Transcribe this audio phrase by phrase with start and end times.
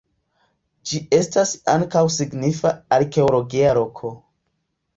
[0.91, 4.15] Ĝi estas ankaŭ signifa arkeologia loko.